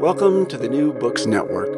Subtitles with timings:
[0.00, 1.70] Welcome to the New Books Network.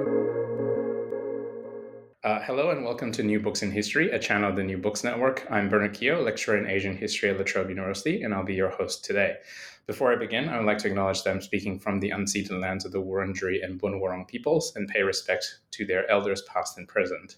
[2.25, 5.05] Uh, hello and welcome to New Books in History, a channel of the New Books
[5.05, 5.47] Network.
[5.51, 8.71] I'm Bernard Keo, lecturer in Asian history at La Trobe University, and I'll be your
[8.71, 9.37] host today.
[9.87, 12.85] Before I begin, I would like to acknowledge that I'm speaking from the unceded lands
[12.85, 17.37] of the Wurundjeri and Bunurong peoples and pay respect to their elders past and present.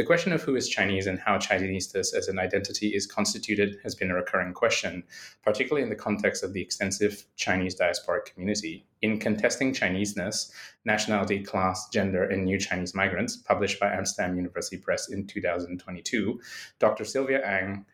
[0.00, 3.94] The question of who is Chinese and how Chineseness as an identity is constituted has
[3.94, 5.04] been a recurring question,
[5.44, 8.86] particularly in the context of the extensive Chinese diasporic community.
[9.02, 10.52] In Contesting Chineseness,
[10.86, 16.40] Nationality, Class, Gender, and New Chinese Migrants, published by Amsterdam University Press in 2022,
[16.78, 17.04] Dr.
[17.04, 17.84] Sylvia Ang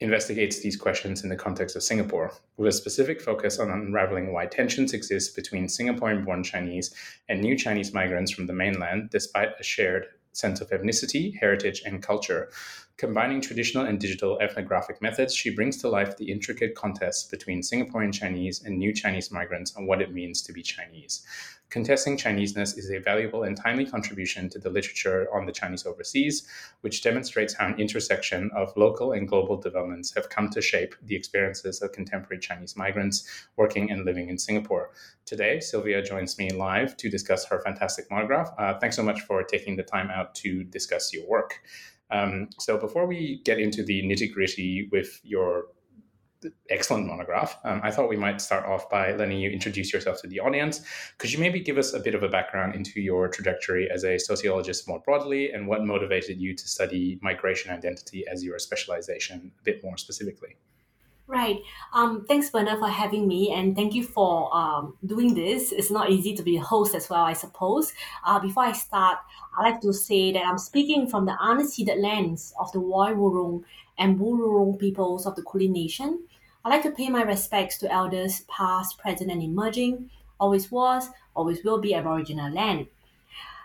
[0.00, 4.44] investigates these questions in the context of Singapore, with a specific focus on unraveling why
[4.44, 6.94] tensions exist between Singaporean born Chinese
[7.30, 12.02] and new Chinese migrants from the mainland, despite a shared sense of ethnicity, heritage, and
[12.02, 12.50] culture.
[12.96, 18.12] Combining traditional and digital ethnographic methods, she brings to life the intricate contests between Singaporean
[18.12, 21.24] Chinese and new Chinese migrants on what it means to be Chinese.
[21.70, 26.48] Contesting Chineseness is a valuable and timely contribution to the literature on the Chinese overseas,
[26.80, 31.14] which demonstrates how an intersection of local and global developments have come to shape the
[31.14, 34.92] experiences of contemporary Chinese migrants working and living in Singapore.
[35.26, 38.50] Today, Sylvia joins me live to discuss her fantastic monograph.
[38.56, 41.60] Uh, thanks so much for taking the time out to discuss your work.
[42.10, 45.66] Um, so, before we get into the nitty gritty with your
[46.70, 47.58] excellent monograph.
[47.64, 50.82] Um, I thought we might start off by letting you introduce yourself to the audience.
[51.18, 54.18] Could you maybe give us a bit of a background into your trajectory as a
[54.18, 59.64] sociologist more broadly and what motivated you to study migration identity as your specialization a
[59.64, 60.56] bit more specifically?
[61.28, 61.58] Right.
[61.92, 65.72] Um, thanks, Bernard, for having me, and thank you for um, doing this.
[65.72, 67.92] It's not easy to be a host as well, I suppose.
[68.24, 69.18] Uh, before I start,
[69.58, 73.62] I'd like to say that I'm speaking from the unceded lands of the Woi Wurrung
[73.98, 76.24] and Burung peoples of the Kulin Nation.
[76.68, 81.64] I'd like to pay my respects to elders past, present, and emerging, always was, always
[81.64, 82.88] will be Aboriginal land.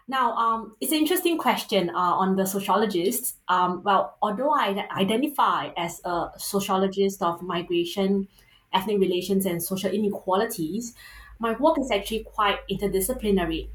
[0.08, 3.34] Now, um, it's an interesting question uh, on the sociologists.
[3.50, 8.30] Um, well, although I identify as a sociologist of migration,
[8.72, 10.96] ethnic relations, and social inequalities,
[11.40, 13.68] my work is actually quite interdisciplinary.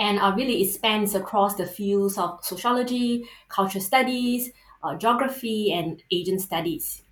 [0.00, 4.50] And uh, really, it spans across the fields of sociology, cultural studies,
[4.82, 7.04] uh, geography, and Asian studies.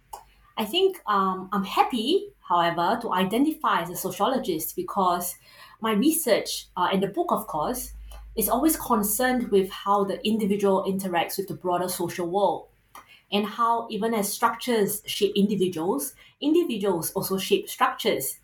[0.56, 5.36] I think um, I'm happy, however, to identify as a sociologist because
[5.80, 7.92] my research uh, the book, of course,
[8.36, 12.68] is always concerned with how the individual interacts with the broader social world
[13.32, 18.38] and how even as structures shape individuals, individuals also shape structures.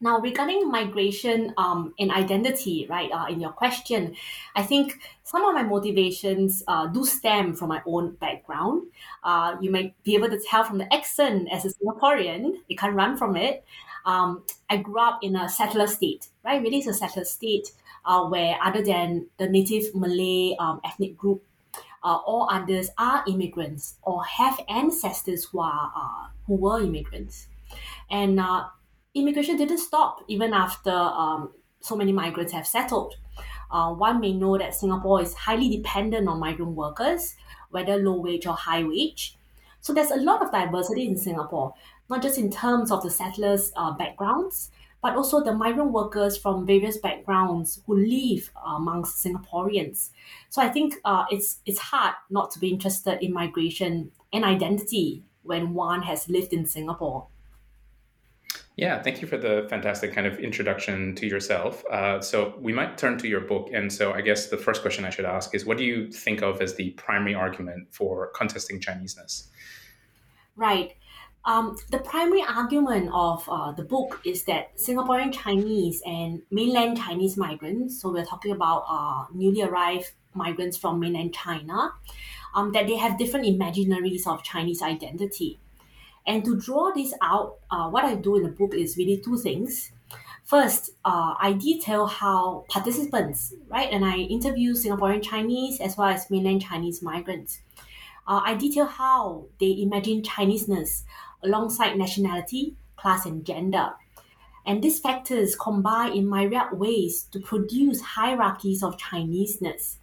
[0.00, 4.14] Now, regarding migration um, and identity, right, uh, in your question,
[4.54, 8.86] I think some of my motivations uh, do stem from my own background.
[9.24, 12.94] Uh, you might be able to tell from the accent as a Singaporean, you can't
[12.94, 13.64] run from it.
[14.06, 16.62] Um, I grew up in a settler state, right?
[16.62, 17.72] Really, it's a settler state
[18.04, 21.42] uh, where other than the native Malay um, ethnic group,
[22.04, 27.48] uh, all others are immigrants or have ancestors who are uh, who were immigrants,
[28.08, 28.68] and uh,
[29.20, 33.14] immigration didn't stop even after um, so many migrants have settled.
[33.70, 37.34] Uh, one may know that Singapore is highly dependent on migrant workers,
[37.70, 39.36] whether low wage or high wage.
[39.80, 41.74] So there's a lot of diversity in Singapore,
[42.10, 44.70] not just in terms of the settlers' uh, backgrounds,
[45.02, 50.10] but also the migrant workers from various backgrounds who live amongst Singaporeans.
[50.48, 55.22] So I think uh, it's it's hard not to be interested in migration and identity
[55.42, 57.28] when one has lived in Singapore.
[58.78, 61.84] Yeah, thank you for the fantastic kind of introduction to yourself.
[61.90, 65.04] Uh, so we might turn to your book, and so I guess the first question
[65.04, 68.78] I should ask is, what do you think of as the primary argument for contesting
[68.78, 69.48] Chineseness?
[70.54, 70.94] Right.
[71.44, 77.36] Um, the primary argument of uh, the book is that Singaporean Chinese and mainland Chinese
[77.36, 81.94] migrants, so we're talking about uh, newly arrived migrants from mainland China,
[82.54, 85.58] um, that they have different imaginaries of Chinese identity.
[86.28, 89.38] And to draw this out, uh, what I do in the book is really two
[89.38, 89.90] things.
[90.44, 96.30] First, uh, I detail how participants, right, and I interview Singaporean Chinese as well as
[96.30, 97.60] mainland Chinese migrants.
[98.26, 101.04] Uh, I detail how they imagine Chineseness
[101.42, 103.92] alongside nationality, class, and gender.
[104.66, 109.98] And these factors combine in myriad ways to produce hierarchies of Chineseness.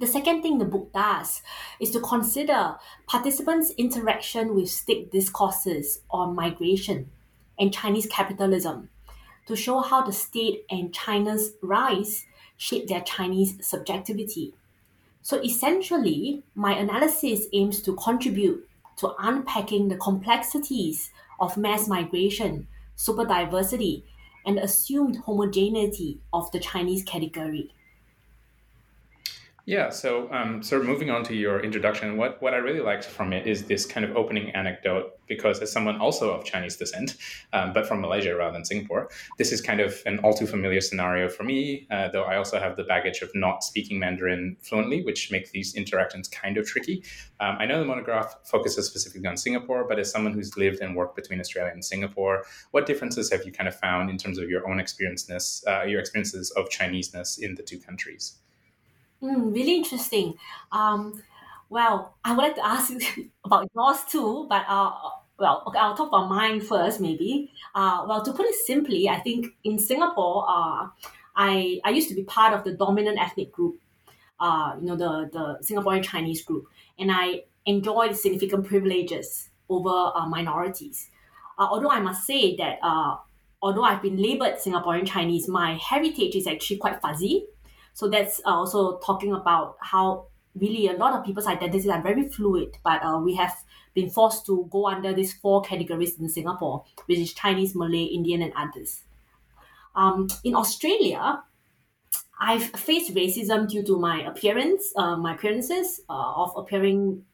[0.00, 1.42] The second thing the book does
[1.80, 2.76] is to consider
[3.06, 7.10] participants' interaction with state discourses on migration
[7.58, 8.88] and Chinese capitalism
[9.46, 12.26] to show how the state and China's rise
[12.56, 14.54] shape their Chinese subjectivity.
[15.22, 21.10] So essentially, my analysis aims to contribute to unpacking the complexities
[21.40, 24.04] of mass migration, super diversity,
[24.46, 27.73] and assumed homogeneity of the Chinese category.
[29.66, 33.32] Yeah, so um, of moving on to your introduction, what, what I really liked from
[33.32, 37.16] it is this kind of opening anecdote, because as someone also of Chinese descent,
[37.54, 39.08] um, but from Malaysia rather than Singapore,
[39.38, 42.60] this is kind of an all too familiar scenario for me, uh, though I also
[42.60, 47.02] have the baggage of not speaking Mandarin fluently, which makes these interactions kind of tricky.
[47.40, 50.94] Um, I know the monograph focuses specifically on Singapore, but as someone who's lived and
[50.94, 54.50] worked between Australia and Singapore, what differences have you kind of found in terms of
[54.50, 58.40] your own experiences, uh, your experiences of Chineseness in the two countries?
[59.24, 60.34] Mm, really interesting.
[60.72, 61.22] Um,
[61.70, 64.92] well, I would like to ask you about yours too, but uh,
[65.38, 67.52] well, okay, I'll talk about mine first, maybe.
[67.74, 70.88] Uh, well, to put it simply, I think in Singapore, uh,
[71.36, 73.80] I I used to be part of the dominant ethnic group,
[74.40, 76.66] uh, you know, the the Singaporean Chinese group,
[76.98, 81.10] and I enjoyed significant privileges over uh, minorities.
[81.58, 83.18] Uh, although I must say that uh,
[83.62, 87.46] although I've been labeled Singaporean Chinese, my heritage is actually quite fuzzy.
[87.94, 90.26] So that's uh, also talking about how
[90.56, 93.54] really a lot of people's identities are very fluid, but uh, we have
[93.94, 98.42] been forced to go under these four categories in Singapore, which is Chinese, Malay, Indian,
[98.42, 99.02] and others.
[99.96, 101.42] Um, in Australia,
[102.40, 107.24] I've faced racism due to my appearance, uh, my appearances uh, of appearing,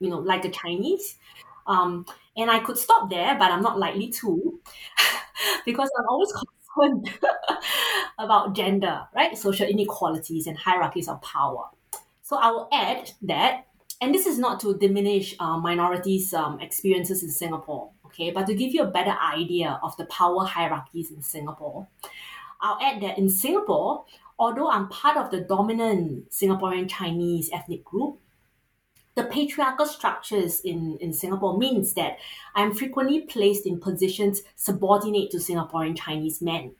[0.00, 1.18] you know, like a Chinese.
[1.66, 2.06] Um,
[2.36, 4.60] and I could stop there, but I'm not likely to,
[5.66, 6.32] because I'm always
[8.18, 9.36] about gender, right?
[9.36, 11.64] Social inequalities and hierarchies of power.
[12.22, 13.66] So I will add that,
[14.00, 18.54] and this is not to diminish uh, minorities' um, experiences in Singapore, okay, but to
[18.54, 21.86] give you a better idea of the power hierarchies in Singapore.
[22.60, 24.04] I'll add that in Singapore,
[24.38, 28.18] although I'm part of the dominant Singaporean Chinese ethnic group,
[29.14, 32.18] the patriarchal structures in, in Singapore means that
[32.54, 36.74] I'm frequently placed in positions subordinate to Singaporean Chinese men.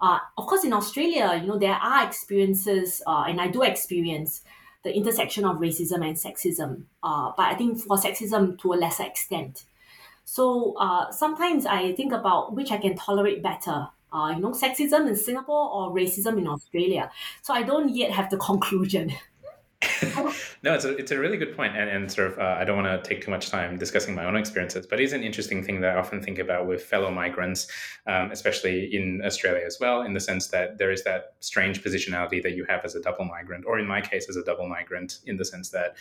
[0.00, 4.42] Uh, of course, in Australia, you know, there are experiences, uh, and I do experience
[4.82, 9.04] the intersection of racism and sexism, uh, but I think for sexism to a lesser
[9.04, 9.64] extent.
[10.24, 13.88] So uh, sometimes I think about which I can tolerate better.
[14.12, 17.10] Uh, you know, sexism in Singapore or racism in Australia.
[17.42, 19.12] So I don't yet have the conclusion.
[20.62, 22.82] no, it's a, it's a really good point, and, and sort of uh, I don't
[22.82, 25.80] want to take too much time discussing my own experiences, but it's an interesting thing
[25.80, 27.66] that I often think about with fellow migrants,
[28.06, 32.42] um, especially in Australia as well, in the sense that there is that strange positionality
[32.42, 35.20] that you have as a double migrant, or in my case as a double migrant,
[35.24, 35.96] in the sense that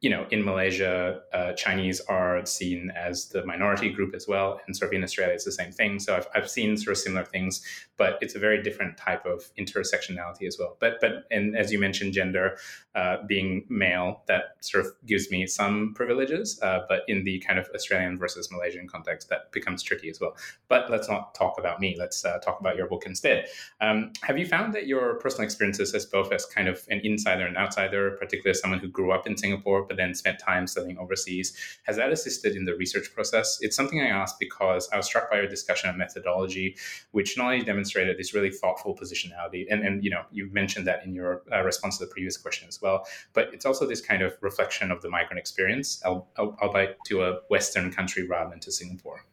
[0.00, 4.76] you know, in Malaysia, uh, Chinese are seen as the minority group as well, and
[4.76, 5.98] sort of in Australia, it's the same thing.
[5.98, 7.62] So I've, I've seen sort of similar things,
[7.96, 10.76] but it's a very different type of intersectionality as well.
[10.78, 12.58] But but and as you mentioned, gender
[12.94, 17.58] uh, being male, that sort of gives me some privileges, uh, but in the kind
[17.58, 20.36] of Australian versus Malaysian context, that becomes tricky as well.
[20.68, 21.96] But let's not talk about me.
[21.98, 23.46] Let's uh, talk about your book instead.
[23.80, 27.46] Um, have you found that your personal experiences as both as kind of an insider
[27.46, 30.98] and outsider, particularly as someone who grew up in Singapore, but then spent time studying
[30.98, 31.56] overseas.
[31.84, 33.58] Has that assisted in the research process?
[33.60, 36.76] It's something I asked because I was struck by your discussion of methodology,
[37.12, 41.04] which not only demonstrated this really thoughtful positionality, and, and you know, you mentioned that
[41.04, 44.22] in your uh, response to the previous question as well, but it's also this kind
[44.22, 49.24] of reflection of the migrant experience, albeit to a Western country rather than to Singapore.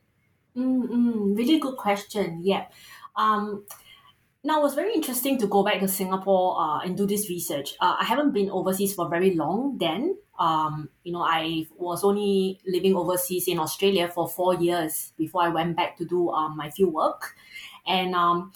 [0.55, 2.41] Mm-mm, really good question.
[2.43, 2.65] Yeah.
[3.15, 3.65] Um,
[4.43, 7.75] now it was very interesting to go back to Singapore uh, and do this research.
[7.79, 10.17] Uh, I haven't been overseas for very long then.
[10.41, 15.49] Um, you know, I was only living overseas in Australia for four years before I
[15.49, 17.35] went back to do um, my field work.
[17.85, 18.51] And um,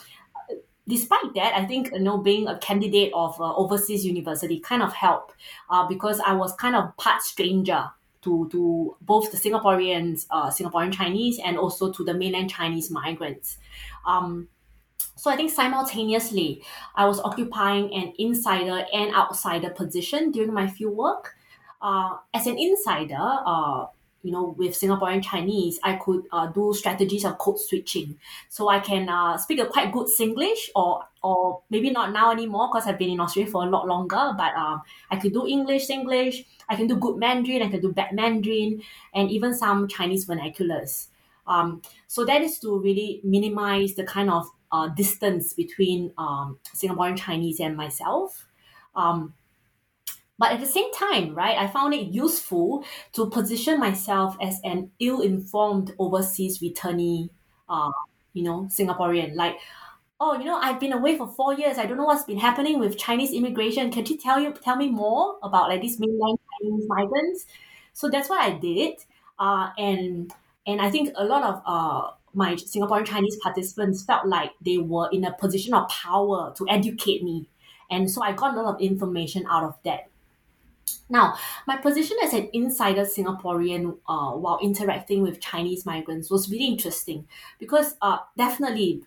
[0.88, 4.94] despite that, I think you know being a candidate of uh, overseas university kind of
[4.94, 5.36] helped
[5.70, 7.86] uh, because I was kind of part stranger
[8.24, 13.60] to to both the Singaporeans, uh, Singaporean Chinese, and also to the mainland Chinese migrants.
[14.08, 14.48] Um,
[15.16, 16.64] so I think simultaneously,
[16.96, 21.36] I was occupying an insider and outsider position during my field work.
[21.82, 23.86] Uh, as an insider, uh,
[24.26, 28.18] you know, with Singaporean Chinese, I could uh, do strategies of code switching.
[28.50, 32.70] So I can uh, speak a quite good Singlish or or maybe not now anymore
[32.72, 35.88] because I've been in Australia for a lot longer, but um, I could do English,
[35.88, 38.82] Singlish, I can do good Mandarin, I can do bad Mandarin,
[39.14, 41.08] and even some Chinese vernaculars.
[41.48, 47.18] Um, so that is to really minimize the kind of uh, distance between um, Singaporean
[47.18, 48.46] Chinese and myself.
[48.96, 49.34] Um,
[50.38, 54.92] but at the same time, right, I found it useful to position myself as an
[55.00, 57.30] ill-informed overseas returnee,
[57.70, 57.92] uh,
[58.34, 59.36] you know, Singaporean.
[59.36, 59.58] Like,
[60.20, 61.78] oh, you know, I've been away for four years.
[61.78, 63.92] I don't know what's been happening with Chinese immigration.
[63.92, 67.46] Can you tell you tell me more about like these mainland Chinese migrants?
[67.94, 68.96] So that's what I did.
[69.40, 70.34] Uh, and
[70.68, 75.10] and I think a lot of uh, my Singaporean Chinese participants felt like they were
[75.12, 77.48] in a position of power to educate me.
[77.90, 80.10] And so I got a lot of information out of that.
[81.10, 81.36] Now,
[81.68, 87.28] my position as an insider Singaporean uh, while interacting with Chinese migrants was really interesting
[87.60, 89.04] because uh, definitely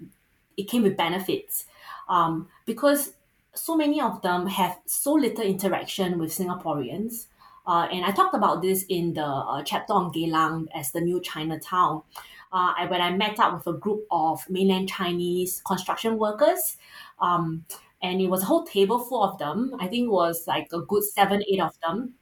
[0.57, 1.67] it came with benefits
[2.09, 3.15] um, because
[3.55, 7.27] so many of them have so little interaction with Singaporeans.
[7.67, 11.21] Uh, and I talked about this in the uh, chapter on Geylang as the new
[11.21, 12.03] Chinatown.
[12.51, 16.79] Uh, I, when I met up with a group of mainland Chinese construction workers,
[17.21, 17.67] um,
[18.03, 19.75] and it was a whole table full of them.
[19.81, 22.15] I think it was like a good seven, eight of them.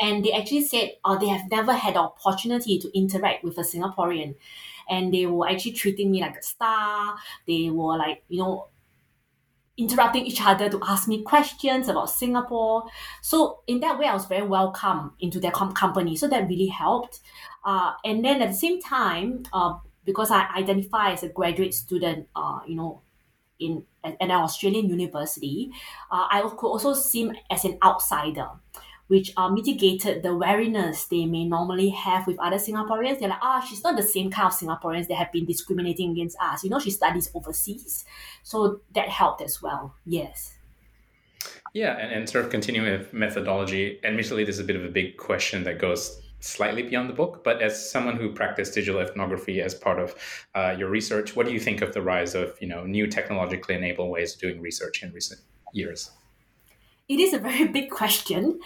[0.00, 3.62] And they actually said uh, they have never had the opportunity to interact with a
[3.62, 4.36] Singaporean.
[4.88, 7.16] And they were actually treating me like a star.
[7.46, 8.68] They were like, you know,
[9.76, 12.84] interrupting each other to ask me questions about Singapore.
[13.22, 16.16] So in that way, I was very welcome into their com- company.
[16.16, 17.20] So that really helped.
[17.64, 22.28] Uh, and then at the same time, uh, because I identify as a graduate student,
[22.34, 23.02] uh, you know,
[23.58, 25.70] in an Australian university,
[26.10, 28.48] uh, I could also seem as an outsider,
[29.08, 33.18] which uh, mitigated the wariness they may normally have with other Singaporeans.
[33.18, 36.36] They're like, ah, she's not the same kind of Singaporeans that have been discriminating against
[36.40, 36.62] us.
[36.62, 38.04] You know, she studies overseas.
[38.42, 39.94] So that helped as well.
[40.04, 40.54] Yes.
[41.74, 44.88] Yeah, and, and sort of continuing with methodology, admittedly, this is a bit of a
[44.88, 49.60] big question that goes slightly beyond the book, but as someone who practiced digital ethnography
[49.60, 50.14] as part of
[50.54, 53.74] uh, your research, what do you think of the rise of you know new technologically
[53.74, 55.40] enabled ways of doing research in recent
[55.72, 56.10] years?
[57.08, 58.60] It is a very big question.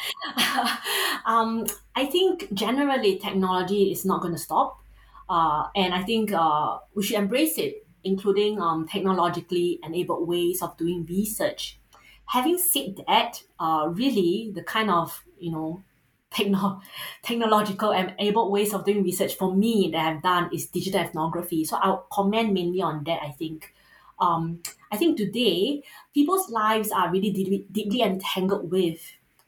[1.26, 4.80] um, I think generally technology is not going to stop,
[5.28, 10.76] uh, and I think uh, we should embrace it, including um, technologically enabled ways of
[10.76, 11.78] doing research.
[12.26, 15.82] Having said that, uh, really the kind of you know
[16.34, 16.80] techno-
[17.22, 21.64] technological and able ways of doing research for me that I've done is digital ethnography.
[21.64, 23.74] So I'll comment mainly on that, I think.
[24.18, 25.82] Um, I think today,
[26.14, 29.00] people's lives are really deeply, deeply entangled with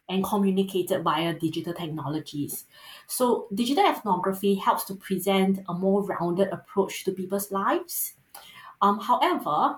[0.09, 2.64] and communicated via digital technologies.
[3.07, 8.14] So digital ethnography helps to present a more rounded approach to people's lives.
[8.83, 9.76] Um, however,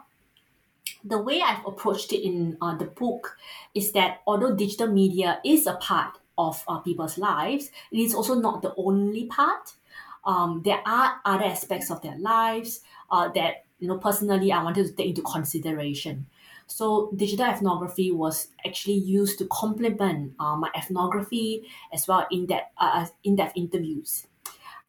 [1.05, 3.37] the way I've approached it in uh, the book
[3.75, 8.35] is that although digital media is a part of uh, people's lives, it is also
[8.35, 9.73] not the only part.
[10.25, 14.87] Um, there are other aspects of their lives uh, that you know personally I wanted
[14.87, 16.27] to take into consideration.
[16.67, 21.63] So digital ethnography was actually used to complement uh, my ethnography
[21.93, 24.27] as well in that uh, in-depth interviews.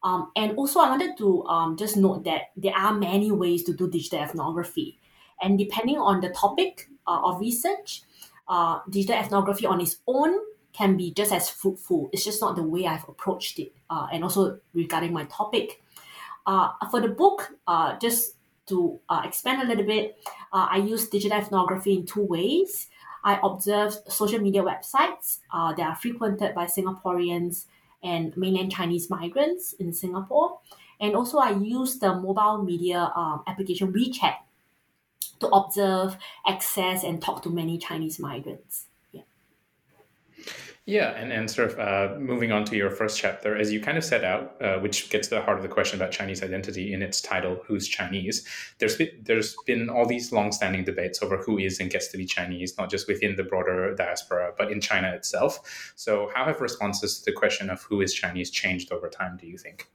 [0.02, 3.72] Um, and also I wanted to um, just note that there are many ways to
[3.72, 4.98] do digital ethnography.
[5.40, 8.02] And depending on the topic uh, of research,
[8.48, 10.34] uh, digital ethnography on its own
[10.72, 12.10] can be just as fruitful.
[12.12, 13.72] It's just not the way I've approached it.
[13.90, 15.82] Uh, and also regarding my topic.
[16.46, 20.18] Uh, for the book, uh, just to uh, expand a little bit,
[20.52, 22.88] uh, I use digital ethnography in two ways.
[23.24, 27.66] I observed social media websites uh, that are frequented by Singaporeans
[28.02, 30.60] and mainland Chinese migrants in Singapore.
[31.00, 34.36] And also, I use the mobile media um, application WeChat
[35.40, 38.87] to observe, access, and talk to many Chinese migrants.
[40.88, 43.98] Yeah, and, and sort of uh, moving on to your first chapter, as you kind
[43.98, 46.94] of set out, uh, which gets to the heart of the question about Chinese identity
[46.94, 51.58] in its title, "Who's Chinese?" There's been, there's been all these long-standing debates over who
[51.58, 55.10] is and gets to be Chinese, not just within the broader diaspora, but in China
[55.10, 55.92] itself.
[55.94, 59.36] So, how have responses to the question of who is Chinese changed over time?
[59.36, 59.88] Do you think?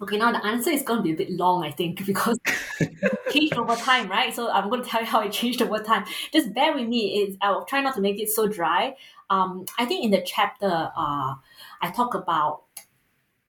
[0.00, 2.38] Okay, now the answer is going to be a bit long, I think, because
[2.80, 2.92] it
[3.32, 4.34] changed over time, right?
[4.34, 6.04] So I'm going to tell you how it changed over time.
[6.32, 7.22] Just bear with me.
[7.22, 8.94] It's, I'll try not to make it so dry.
[9.28, 11.34] Um, I think in the chapter, uh,
[11.82, 12.62] I talk about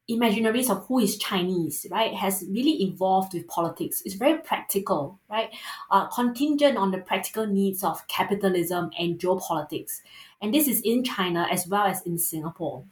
[0.10, 4.02] imaginaries of who is Chinese, right, has really evolved with politics.
[4.06, 5.50] It's very practical, right,
[5.92, 10.02] uh, contingent on the practical needs of capitalism and geopolitics.
[10.42, 12.86] And this is in China as well as in Singapore.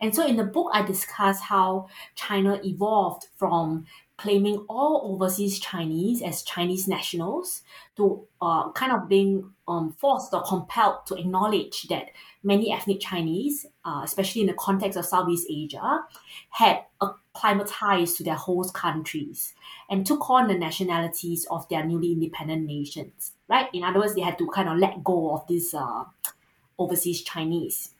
[0.00, 3.84] And so in the book, I discuss how China evolved from
[4.22, 7.62] claiming all overseas Chinese as Chinese nationals
[7.96, 12.06] to uh, kind of being um, forced or compelled to acknowledge that
[12.44, 16.04] many ethnic Chinese, uh, especially in the context of Southeast Asia,
[16.50, 19.54] had acclimatized to their host countries
[19.90, 23.32] and took on the nationalities of their newly independent nations.
[23.48, 23.66] Right?
[23.72, 26.04] In other words, they had to kind of let go of this uh,
[26.78, 27.90] overseas Chinese.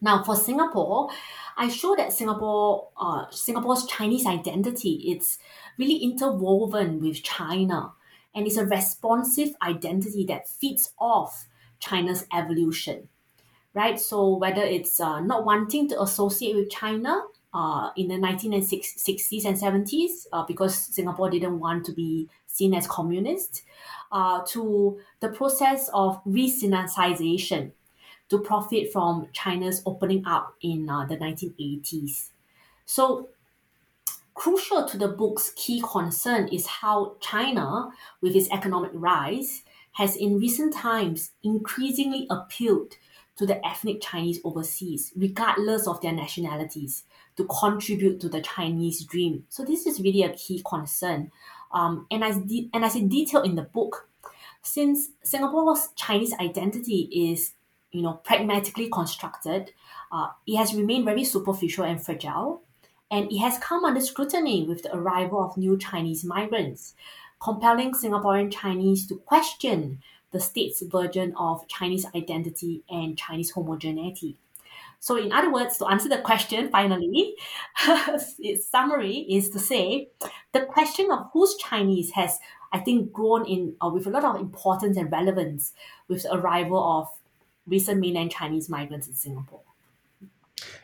[0.00, 1.10] Now, for Singapore,
[1.56, 5.38] I show that Singapore, uh, Singapore's Chinese identity, it's
[5.78, 7.92] really interwoven with China,
[8.34, 11.48] and it's a responsive identity that feeds off
[11.78, 13.08] China's evolution,
[13.72, 13.98] right?
[13.98, 17.22] So whether it's uh, not wanting to associate with China
[17.54, 22.86] uh, in the 1960s and 70s uh, because Singapore didn't want to be seen as
[22.86, 23.62] communist,
[24.12, 27.72] uh, to the process of re-Sinicization,
[28.28, 32.30] to profit from China's opening up in uh, the 1980s.
[32.84, 33.28] So,
[34.34, 37.90] crucial to the book's key concern is how China,
[38.20, 42.94] with its economic rise, has in recent times increasingly appealed
[43.36, 47.04] to the ethnic Chinese overseas, regardless of their nationalities,
[47.36, 49.44] to contribute to the Chinese dream.
[49.48, 51.30] So this is really a key concern.
[51.72, 54.08] Um, and as de- and as in detail in the book,
[54.62, 57.52] since Singapore's Chinese identity is
[57.92, 59.72] you know, pragmatically constructed,
[60.12, 62.62] uh, it has remained very superficial and fragile,
[63.10, 66.94] and it has come under scrutiny with the arrival of new Chinese migrants,
[67.40, 70.00] compelling Singaporean Chinese to question
[70.32, 74.36] the state's version of Chinese identity and Chinese homogeneity.
[74.98, 77.34] So, in other words, to answer the question, finally,
[78.38, 80.08] its summary is to say
[80.52, 82.38] the question of who's Chinese has,
[82.72, 85.74] I think, grown in uh, with a lot of importance and relevance
[86.08, 87.08] with the arrival of
[87.66, 89.60] recent mainland Chinese migrants in Singapore.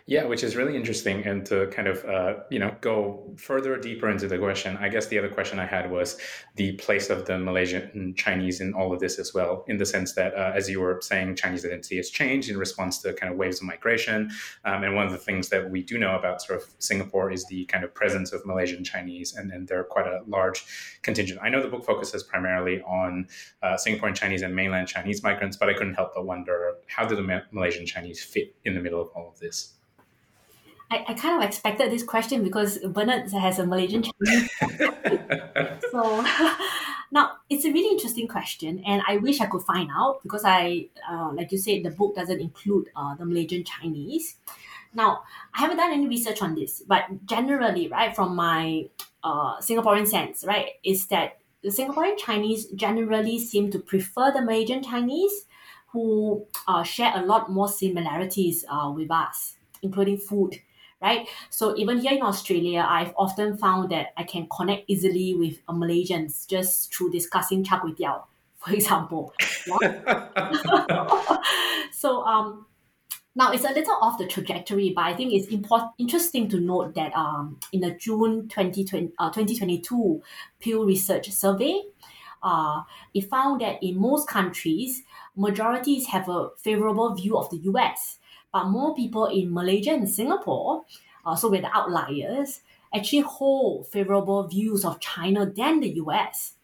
[0.07, 1.25] Yeah, which is really interesting.
[1.25, 5.07] And to kind of, uh, you know, go further deeper into the question, I guess
[5.07, 6.19] the other question I had was
[6.57, 10.15] the place of the Malaysian Chinese in all of this as well, in the sense
[10.15, 13.39] that, uh, as you were saying, Chinese identity has changed in response to kind of
[13.39, 14.31] waves of migration.
[14.65, 17.47] Um, and one of the things that we do know about sort of Singapore is
[17.47, 20.65] the kind of presence of Malaysian Chinese, and, and they're quite a large
[21.03, 21.39] contingent.
[21.41, 23.29] I know the book focuses primarily on
[23.63, 27.15] uh, Singaporean Chinese and mainland Chinese migrants, but I couldn't help but wonder how do
[27.15, 29.75] the Malaysian Chinese fit in the middle of all of this?
[30.93, 34.51] I, I kind of expected this question because Bernard has a Malaysian Chinese.
[35.91, 36.23] so
[37.11, 40.89] now it's a really interesting question, and I wish I could find out because I,
[41.11, 44.37] uh, like you said, the book doesn't include uh, the Malaysian Chinese.
[44.93, 45.23] Now
[45.55, 48.85] I haven't done any research on this, but generally, right, from my
[49.25, 54.83] uh, Singaporean sense, right, is that the Singaporean Chinese generally seem to prefer the Malaysian
[54.83, 55.47] Chinese,
[55.93, 60.61] who uh, share a lot more similarities uh, with us, including food
[61.03, 61.29] right?
[61.51, 65.73] So even here in Australia, I've often found that I can connect easily with uh,
[65.73, 68.23] Malaysians just through discussing char kway teow,
[68.59, 69.35] for example.
[71.93, 72.67] so um,
[73.35, 76.95] now it's a little off the trajectory, but I think it's important, interesting to note
[76.95, 80.23] that um, in the June 2020, uh, 2022
[80.61, 81.83] Pew Research Survey,
[82.43, 82.83] uh,
[83.15, 85.03] it found that in most countries,
[85.37, 88.19] majorities have a favorable view of the US
[88.53, 90.85] but more people in Malaysia and Singapore,
[91.25, 92.61] uh, so we're the outliers,
[92.95, 96.55] actually hold favorable views of China than the US.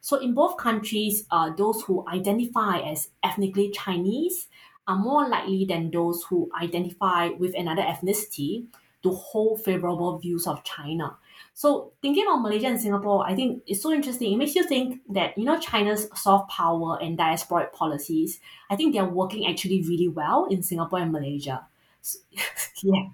[0.00, 4.48] So in both countries, uh, those who identify as ethnically Chinese
[4.86, 8.66] are more likely than those who identify with another ethnicity
[9.02, 11.18] to hold favorable views of China.
[11.54, 14.32] So thinking about Malaysia and Singapore, I think it's so interesting.
[14.32, 18.94] It makes you think that, you know, China's soft power and diasporic policies, I think
[18.94, 21.66] they're working actually really well in Singapore and Malaysia.
[22.02, 22.18] So,
[22.82, 23.08] yeah.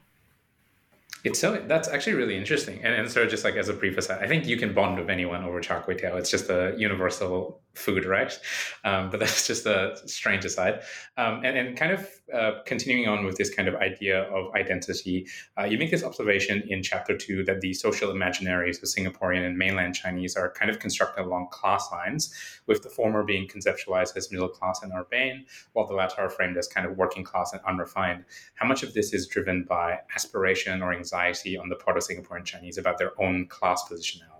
[1.24, 2.80] It's so that's actually really interesting.
[2.82, 5.08] And, and of just like as a brief aside, I think you can bond with
[5.08, 6.18] anyone over char kway teow.
[6.18, 8.38] It's just a universal food, right?
[8.84, 10.82] Um, but that's just a strange aside.
[11.16, 15.26] Um, and, and kind of uh, continuing on with this kind of idea of identity,
[15.58, 19.56] uh, you make this observation in chapter two that the social imaginaries of Singaporean and
[19.56, 22.32] mainland Chinese are kind of constructed along class lines,
[22.66, 26.56] with the former being conceptualized as middle class and urbane, while the latter are framed
[26.56, 28.24] as kind of working class and unrefined.
[28.54, 32.44] How much of this is driven by aspiration or anxiety on the part of Singaporean
[32.44, 34.31] Chinese about their own class positionality?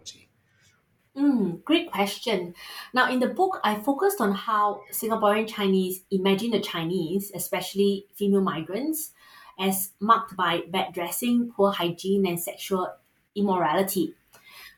[1.17, 2.55] Mm, great question.
[2.95, 8.41] Now, in the book, I focused on how Singaporean Chinese imagine the Chinese, especially female
[8.41, 9.13] migrants,
[9.59, 12.95] as marked by bad dressing, poor hygiene, and sexual
[13.35, 14.15] immorality.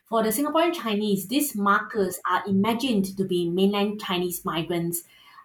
[0.09, 5.03] For the Singaporean Chinese, these markers are imagined to be mainland Chinese migrants'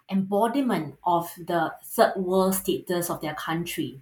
[0.09, 4.01] embodiment of the third world status of their country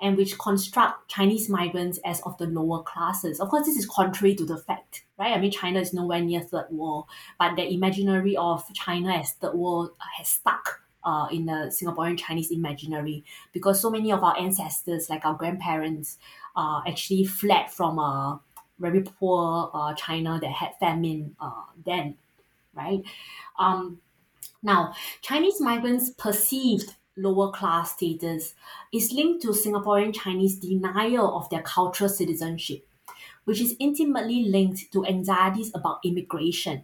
[0.00, 3.40] and which construct Chinese migrants as of the lower classes.
[3.40, 5.32] Of course, this is contrary to the fact, right?
[5.32, 7.06] I mean, China is nowhere near third world,
[7.38, 12.50] but the imaginary of China as third world has stuck uh, in the Singaporean Chinese
[12.50, 16.18] imaginary because so many of our ancestors, like our grandparents,
[16.56, 18.40] uh, actually fled from a
[18.78, 22.16] very poor uh, China that had famine uh, then,
[22.74, 23.02] right?
[23.58, 24.00] Um,
[24.62, 28.54] now, Chinese migrants perceived lower class status
[28.92, 32.86] is linked to Singaporean Chinese denial of their cultural citizenship,
[33.44, 36.82] which is intimately linked to anxieties about immigration.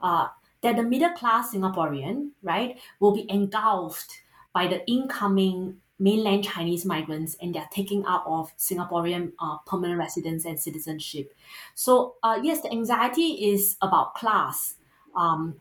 [0.00, 0.28] Uh,
[0.62, 7.36] that the middle class Singaporean, right, will be engulfed by the incoming mainland Chinese migrants
[7.40, 11.34] and their taking up of Singaporean uh, permanent residence and citizenship.
[11.74, 14.74] So, uh, yes, the anxiety is about class.
[15.14, 15.56] Um,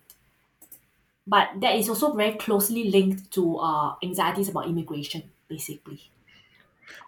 [1.29, 6.01] but that is also very closely linked to uh, anxieties about immigration, basically.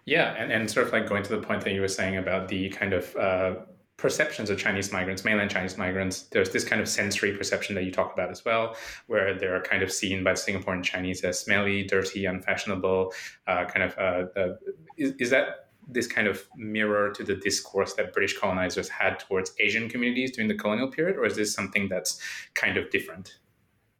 [0.04, 2.48] Yeah, and, and sort of like going to the point that you were saying about
[2.48, 3.54] the kind of uh,
[3.96, 7.90] perceptions of Chinese migrants, mainland Chinese migrants, there's this kind of sensory perception that you
[7.90, 8.76] talk about as well,
[9.08, 13.12] where they're kind of seen by Singaporean Chinese as smelly, dirty, unfashionable,
[13.48, 13.98] uh, kind of.
[13.98, 14.54] Uh,
[14.96, 19.52] is, is that this kind of mirror to the discourse that British colonizers had towards
[19.58, 22.20] Asian communities during the colonial period, or is this something that's
[22.54, 23.38] kind of different?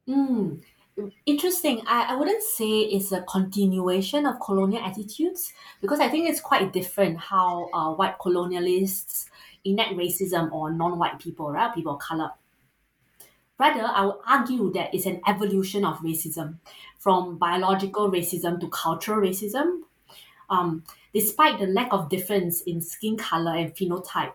[0.09, 0.61] Mm,
[1.27, 1.83] interesting.
[1.87, 6.73] I, I wouldn't say it's a continuation of colonial attitudes because I think it's quite
[6.73, 9.27] different how uh, white colonialists
[9.65, 11.75] enact racism on non-white people, right?
[11.75, 12.31] People of color.
[13.59, 16.59] Rather, I would argue that it's an evolution of racism
[16.99, 19.83] from biological racism to cultural racism.
[20.51, 20.83] Um,
[21.15, 24.35] despite the lack of difference in skin color and phenotype,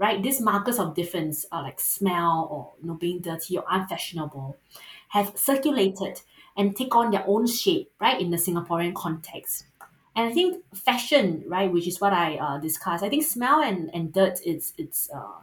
[0.00, 0.22] right?
[0.22, 4.56] These markers of difference are like smell or you know being dirty or unfashionable
[5.10, 6.22] have circulated
[6.56, 9.66] and take on their own shape, right, in the Singaporean context.
[10.16, 13.90] And I think fashion, right, which is what I uh, discussed, I think smell and,
[13.94, 15.40] and dirt it's it's uh,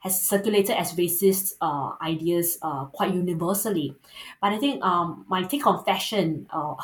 [0.00, 3.94] has circulated as racist uh, ideas uh, quite universally.
[4.40, 6.74] But I think um, my take on fashion uh,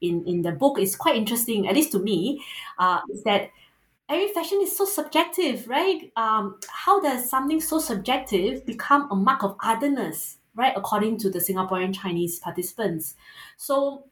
[0.00, 2.42] in, in the book is quite interesting, at least to me,
[2.78, 3.50] uh, is that
[4.08, 6.12] every fashion is so subjective, right?
[6.16, 10.38] Um, how does something so subjective become a mark of otherness?
[10.54, 13.14] right, according to the Singaporean Chinese participants.
[13.56, 14.04] So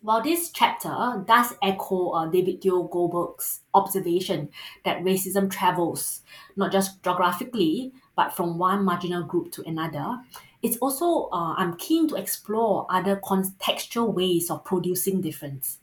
[0.00, 4.50] while this chapter does echo uh, David Theo Goldberg's observation
[4.84, 6.22] that racism travels
[6.56, 10.18] not just geographically, but from one marginal group to another,
[10.62, 15.78] it's also, uh, I'm keen to explore other contextual ways of producing difference.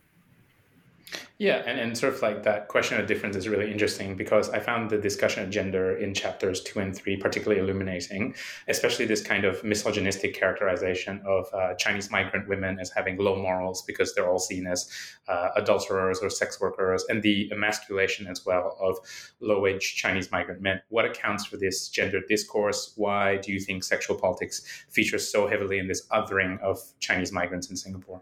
[1.39, 4.60] Yeah, and, and sort of like that question of difference is really interesting because I
[4.60, 8.36] found the discussion of gender in chapters two and three particularly illuminating,
[8.67, 13.82] especially this kind of misogynistic characterization of uh, Chinese migrant women as having low morals
[13.82, 14.89] because they're all seen as
[15.28, 18.97] uh, adulterers or sex workers, and the emasculation as well of
[19.41, 20.82] low wage Chinese migrant men.
[20.89, 22.93] What accounts for this gender discourse?
[22.95, 27.69] Why do you think sexual politics features so heavily in this othering of Chinese migrants
[27.69, 28.21] in Singapore?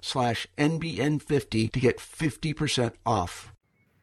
[0.01, 3.53] slash NBN50 to get 50% off.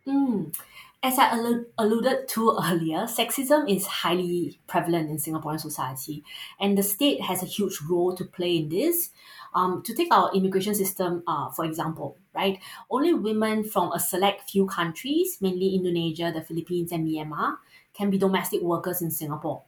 [0.06, 0.54] Mm.
[1.00, 6.24] As I allu- alluded to earlier, sexism is highly prevalent in Singaporean society,
[6.58, 9.10] and the state has a huge role to play in this.
[9.54, 12.58] Um, to take our immigration system, uh, for example, right?
[12.90, 17.56] Only women from a select few countries, mainly Indonesia, the Philippines, and Myanmar,
[17.94, 19.62] can be domestic workers in Singapore.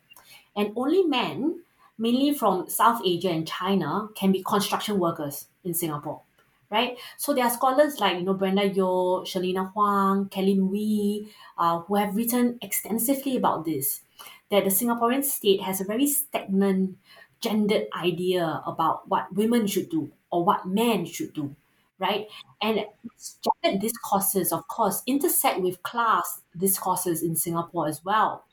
[0.55, 1.63] And only men,
[1.97, 6.23] mainly from South Asia and China, can be construction workers in Singapore
[6.71, 6.97] right?
[7.17, 11.97] So there are scholars like you know Brenda Yeoh, Shirlena Huang, Kellynn Wee, uh, who
[11.97, 14.03] have written extensively about this.
[14.51, 16.97] That the Singaporean state has a very stagnant,
[17.41, 21.55] gendered idea about what women should do or what men should do,
[21.99, 22.27] right?
[22.61, 22.85] And
[23.63, 28.45] gendered discourses, of course, intersect with class discourses in Singapore as well,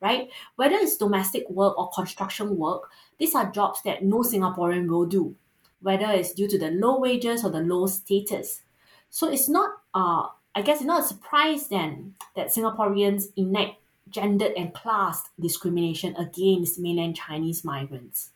[0.00, 0.28] right?
[0.56, 5.36] Whether it's domestic work or construction work, these are jobs that no Singaporean will do
[5.84, 8.62] whether it's due to the low wages or the low status.
[9.10, 13.76] So it's not, uh, I guess, it's not a surprise then that Singaporeans enact
[14.08, 18.30] gendered and class discrimination against mainland Chinese migrants.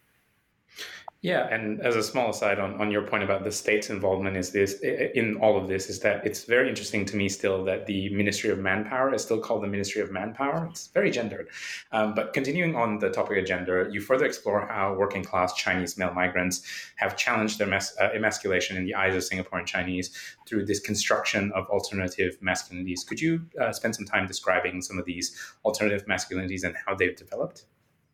[1.20, 4.52] Yeah, and as a small aside on, on your point about the state's involvement is
[4.52, 8.08] this in all of this is that it's very interesting to me still that the
[8.10, 10.68] Ministry of Manpower is still called the Ministry of Manpower.
[10.70, 11.48] It's very gendered.
[11.90, 15.98] Um, but continuing on the topic of gender, you further explore how working class Chinese
[15.98, 16.62] male migrants
[16.98, 21.50] have challenged their mas- uh, emasculation in the eyes of Singaporean Chinese through this construction
[21.52, 23.04] of alternative masculinities.
[23.04, 27.16] Could you uh, spend some time describing some of these alternative masculinities and how they've
[27.16, 27.64] developed?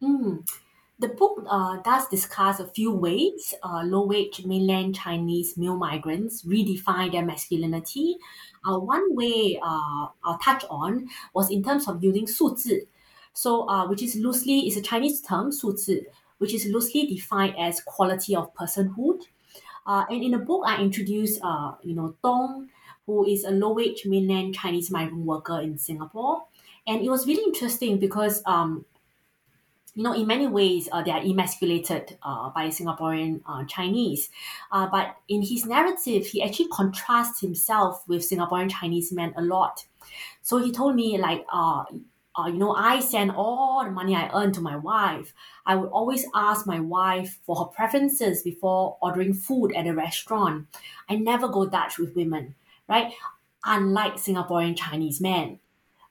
[0.02, 0.42] Mm
[1.04, 6.42] the book uh, does discuss a few ways uh, low wage mainland Chinese male migrants
[6.44, 8.16] redefine their masculinity.
[8.66, 12.86] Uh, one way uh, I'll touch on was in terms of using 素质,
[13.34, 16.06] so uh, which is loosely is a Chinese term 素质,
[16.38, 19.20] which is loosely defined as quality of personhood.
[19.86, 22.70] Uh, and in the book, I introduce uh, you know Dong,
[23.04, 26.44] who is a low wage mainland Chinese migrant worker in Singapore,
[26.86, 28.86] and it was really interesting because um,
[29.94, 34.28] you know, in many ways, uh, they are emasculated uh, by Singaporean uh, Chinese.
[34.72, 39.84] Uh, but in his narrative, he actually contrasts himself with Singaporean Chinese men a lot.
[40.42, 41.84] So he told me, like, uh,
[42.36, 45.32] uh, you know, I send all the money I earn to my wife.
[45.64, 50.66] I would always ask my wife for her preferences before ordering food at a restaurant.
[51.08, 52.56] I never go Dutch with women,
[52.88, 53.12] right?
[53.64, 55.60] Unlike Singaporean Chinese men,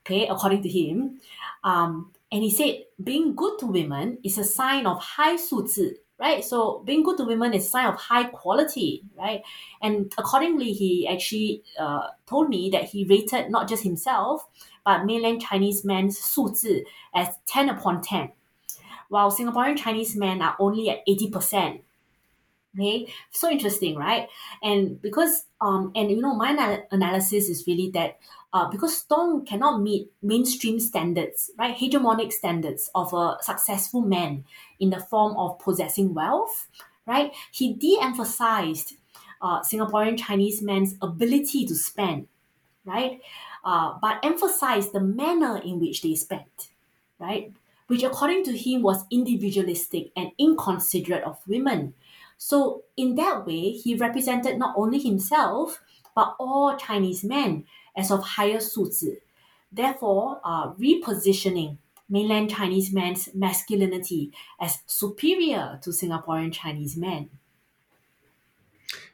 [0.02, 1.20] okay, according to him.
[1.66, 6.44] Um, and he said, being good to women is a sign of high suzhi, right?
[6.44, 9.44] So being good to women is a sign of high quality, right?
[9.84, 14.48] And accordingly, he actually uh, told me that he rated not just himself,
[14.84, 18.32] but mainland Chinese men's suzhi as 10 upon 10,
[19.10, 21.82] while Singaporean Chinese men are only at 80%.
[22.76, 24.28] Okay, so interesting, right?
[24.64, 28.18] And because um, and you know, my analysis is really that
[28.52, 34.46] uh, because Stone cannot meet mainstream standards, right, hegemonic standards of a successful man
[34.80, 36.68] in the form of possessing wealth,
[37.06, 37.32] right?
[37.52, 38.94] He de-emphasized
[39.42, 42.28] uh, Singaporean Chinese men's ability to spend,
[42.86, 43.22] right,
[43.64, 46.70] uh, but emphasized the manner in which they spent,
[47.20, 47.52] right,
[47.88, 51.94] which according to him was individualistic and inconsiderate of women
[52.46, 55.80] so, in that way, he represented not only himself,
[56.14, 57.64] but all Chinese men
[57.96, 59.22] as of higher 素质,
[59.72, 61.78] therefore uh, repositioning
[62.10, 67.30] mainland Chinese men's masculinity as superior to Singaporean Chinese men.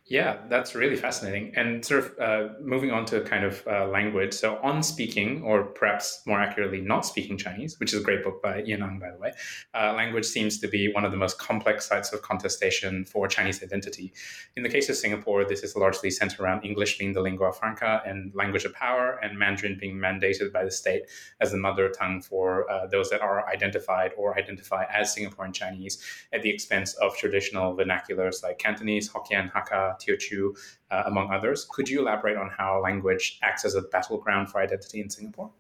[0.10, 1.54] Yeah, that's really fascinating.
[1.56, 4.34] And sort of uh, moving on to kind of uh, language.
[4.34, 8.42] So, On Speaking, or perhaps more accurately, Not Speaking Chinese, which is a great book
[8.42, 9.32] by Ien Ang, by the way,
[9.76, 13.62] uh, language seems to be one of the most complex sites of contestation for Chinese
[13.62, 14.12] identity.
[14.58, 18.02] In the case of Singapore, this is largely centered around English being the lingua franca
[18.04, 21.04] and language of power, and Mandarin being mandated by the state
[21.40, 26.04] as the mother tongue for uh, those that are identified or identify as Singaporean Chinese
[26.34, 30.58] at the expense of traditional vernaculars like Cantonese, Hokkien, Hakka, Teochew,
[30.92, 31.66] uh, among others.
[31.70, 35.52] Could you elaborate on how language acts as a battleground for identity in Singapore?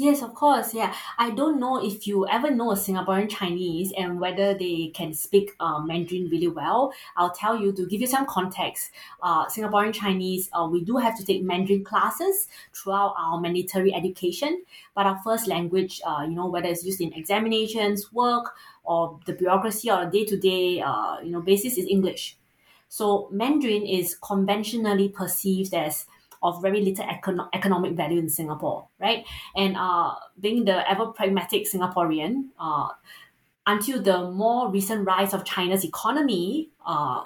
[0.00, 0.72] Yes, of course.
[0.72, 5.12] Yeah, I don't know if you ever know a Singaporean Chinese and whether they can
[5.12, 6.94] speak uh, Mandarin really well.
[7.18, 8.92] I'll tell you to give you some context.
[9.22, 14.62] Uh, Singaporean Chinese, uh, we do have to take Mandarin classes throughout our mandatory education,
[14.94, 19.34] but our first language, uh, you know, whether it's used in examinations, work, or the
[19.34, 20.76] bureaucracy or day to day,
[21.22, 22.38] you know, basis is English.
[22.90, 26.06] So Mandarin is conventionally perceived as
[26.42, 29.26] of very little econo- economic value in Singapore, right?
[29.56, 32.88] And uh, being the ever pragmatic Singaporean, uh,
[33.66, 37.24] until the more recent rise of China's economy, uh,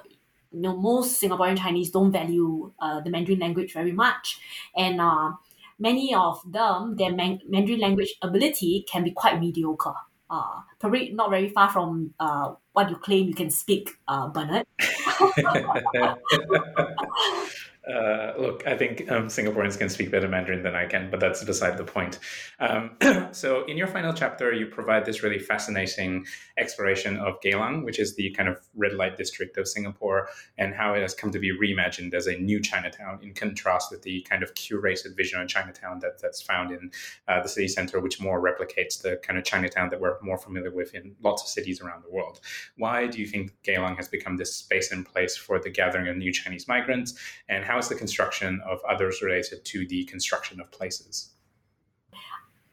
[0.52, 4.40] you know, most Singaporean Chinese don't value uh, the Mandarin language very much,
[4.76, 5.32] and uh,
[5.78, 9.94] many of them, their Man- Mandarin language ability can be quite mediocre.
[10.34, 14.66] Uh, probably not very far from uh, what you claim you can speak, uh, Bernard.
[17.86, 21.44] Uh, look, I think um, Singaporeans can speak better Mandarin than I can, but that's
[21.44, 22.18] beside the point.
[22.58, 22.96] Um,
[23.32, 26.24] so, in your final chapter, you provide this really fascinating
[26.56, 30.94] exploration of Geylang, which is the kind of red light district of Singapore, and how
[30.94, 34.42] it has come to be reimagined as a new Chinatown, in contrast with the kind
[34.42, 36.90] of curated vision of Chinatown that, that's found in
[37.28, 40.70] uh, the city center, which more replicates the kind of Chinatown that we're more familiar
[40.70, 42.40] with in lots of cities around the world.
[42.78, 46.16] Why do you think Geylang has become this space and place for the gathering of
[46.16, 47.14] new Chinese migrants,
[47.50, 51.30] and how how is the construction of others related to the construction of places?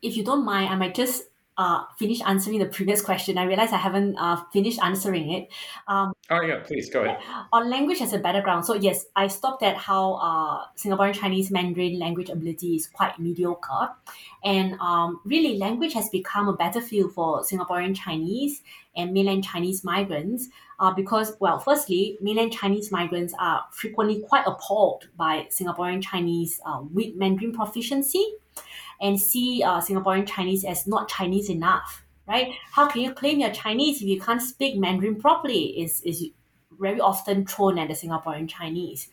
[0.03, 1.23] If you don't mind, I might just
[1.61, 3.37] uh, finish answering the previous question.
[3.37, 5.49] I realize I haven't uh, finished answering it.
[5.87, 7.19] Um, oh, yeah, please go ahead.
[7.53, 8.65] On language as a battleground.
[8.65, 13.89] So, yes, I stopped at how uh, Singaporean Chinese Mandarin language ability is quite mediocre.
[14.43, 18.63] And um, really, language has become a battlefield for Singaporean Chinese
[18.95, 25.09] and mainland Chinese migrants uh, because, well, firstly, mainland Chinese migrants are frequently quite appalled
[25.15, 28.25] by Singaporean Chinese uh, weak Mandarin proficiency
[29.01, 32.53] and see uh, Singaporean Chinese as not Chinese enough, right?
[32.71, 35.81] How can you claim you're Chinese if you can't speak Mandarin properly?
[35.81, 36.25] Is is
[36.79, 39.09] very often thrown at the Singaporean Chinese.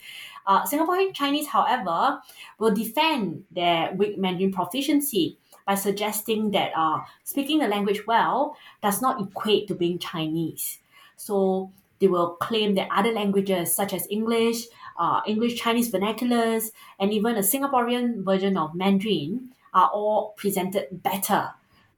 [0.46, 2.20] Uh, Singaporean Chinese, however,
[2.59, 9.03] will defend their weak Mandarin proficiency by suggesting that uh, speaking the language well does
[9.03, 10.79] not equate to being Chinese.
[11.16, 14.64] So they will claim that other languages such as English,
[14.98, 21.50] uh, English Chinese vernaculars, and even a Singaporean version of Mandarin are all presented better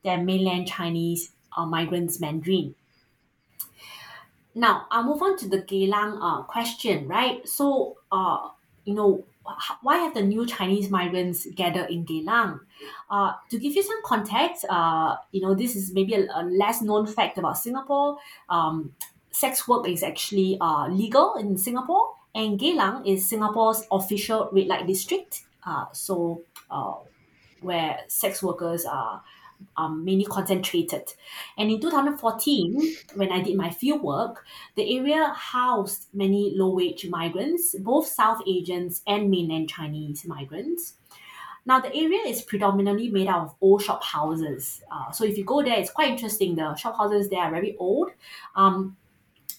[0.05, 2.75] than mainland Chinese uh, migrants Mandarin.
[4.55, 7.47] Now, I'll move on to the Geylang uh, question, right?
[7.49, 8.49] So, uh,
[8.85, 9.25] you know,
[9.83, 12.61] why have the new Chinese migrants gathered in Geylang?
[13.11, 16.83] Uh, to give you some context, uh, you know, this is maybe a, a less
[16.83, 18.19] known fact about Singapore.
[18.49, 18.95] Um,
[19.31, 24.87] sex work is actually uh, legal in Singapore, and Geylang is Singapore's official red light
[24.87, 25.43] district.
[25.65, 26.95] Uh, so, uh,
[27.61, 29.23] where sex workers are
[29.77, 31.13] um, mainly concentrated.
[31.59, 34.45] And in 2014, when I did my field work,
[34.75, 40.95] the area housed many low wage migrants, both South Asians and mainland Chinese migrants.
[41.67, 44.83] Now, the area is predominantly made out of old shop houses.
[44.91, 46.57] Uh, so, if you go there, it's quite interesting.
[46.57, 48.11] The shop houses there are very old.
[48.57, 48.97] Um,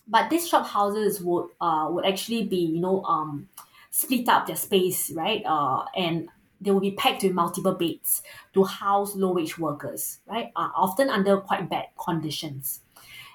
[0.08, 3.48] but these shop houses would uh, would actually be, you know, um,
[3.92, 5.44] split up their space, right?
[5.46, 6.28] Uh, and
[6.62, 8.22] they will be packed with multiple beds
[8.54, 10.52] to house low wage workers, right?
[10.56, 12.82] Uh, often under quite bad conditions.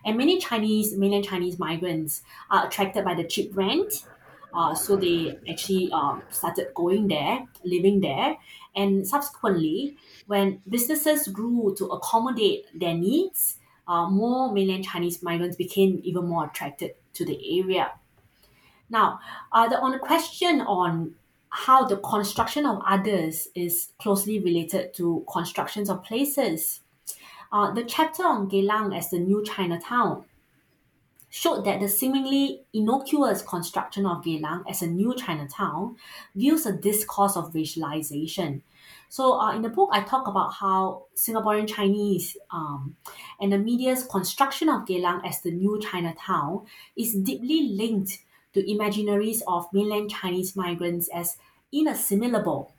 [0.04, 4.04] And many Chinese, mainland Chinese migrants are attracted by the cheap rent.
[4.54, 8.36] Uh, so they actually um, started going there, living there.
[8.76, 13.58] And subsequently, when businesses grew to accommodate their needs,
[13.88, 17.90] uh, more mainland Chinese migrants became even more attracted to the area.
[18.88, 19.18] Now,
[19.52, 21.16] uh, the, on the question on
[21.56, 26.80] how the construction of others is closely related to constructions of places.
[27.50, 30.26] Uh, the chapter on Geylang as the new Chinatown
[31.30, 35.96] showed that the seemingly innocuous construction of Geylang as a new Chinatown
[36.34, 38.60] views a discourse of racialization.
[39.08, 42.96] So, uh, in the book, I talk about how Singaporean Chinese um,
[43.40, 46.66] and the media's construction of Geylang as the new Chinatown
[46.98, 48.18] is deeply linked
[48.56, 51.36] to imaginaries of mainland Chinese migrants as
[51.72, 52.72] inassimilable.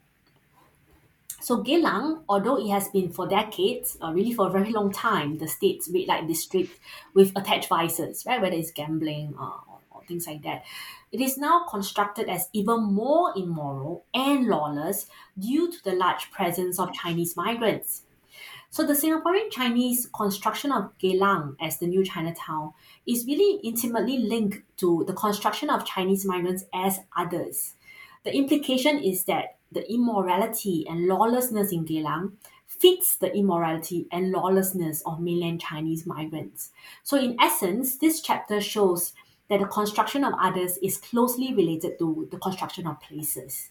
[1.39, 5.37] So Geylang, although it has been for decades, uh, really for a very long time,
[5.37, 6.77] the state's red light district
[7.13, 10.65] with attached vices, right, whether it's gambling uh, or, or things like that,
[11.11, 15.05] it is now constructed as even more immoral and lawless
[15.37, 18.01] due to the large presence of Chinese migrants.
[18.69, 22.73] So the Singaporean Chinese construction of Geylang as the new Chinatown
[23.07, 27.75] is really intimately linked to the construction of Chinese migrants as others.
[28.23, 32.33] The implication is that the immorality and lawlessness in Geylang
[32.67, 36.71] fits the immorality and lawlessness of mainland Chinese migrants.
[37.03, 39.13] So, in essence, this chapter shows
[39.49, 43.69] that the construction of others is closely related to the construction of places.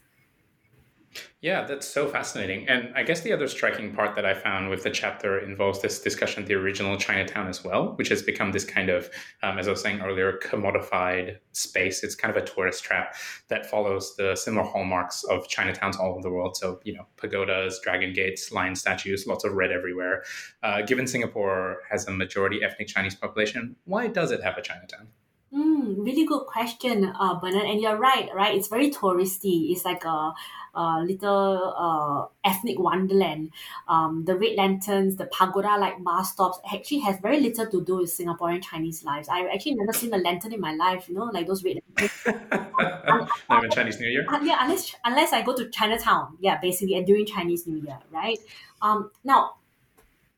[1.41, 2.69] Yeah, that's so fascinating.
[2.69, 6.01] And I guess the other striking part that I found with the chapter involves this
[6.01, 9.11] discussion of the original Chinatown as well, which has become this kind of,
[9.43, 12.03] um, as I was saying earlier, commodified space.
[12.03, 13.15] It's kind of a tourist trap
[13.49, 16.57] that follows the similar hallmarks of Chinatowns all over the world.
[16.57, 20.25] So, you know, pagodas, dragon gates, lion statues, lots of red everywhere.
[20.63, 25.09] Uh, given Singapore has a majority ethnic Chinese population, why does it have a Chinatown?
[25.55, 27.67] Mm, really good question, uh, Bernard.
[27.67, 28.55] And you're right, right?
[28.55, 29.71] It's very touristy.
[29.71, 30.33] It's like a,
[30.77, 33.51] a little uh, ethnic wonderland.
[33.89, 38.11] Um, the red lanterns, the pagoda-like bus stops actually has very little to do with
[38.11, 39.29] Singaporean Chinese lives.
[39.29, 42.27] I've actually never seen a lantern in my life, you know, like those red lanterns.
[43.49, 44.27] Not even Chinese New Year?
[44.29, 47.99] Uh, yeah, unless unless I go to Chinatown, yeah, basically, and during Chinese New Year,
[48.11, 48.39] right?
[48.83, 49.57] Um, now,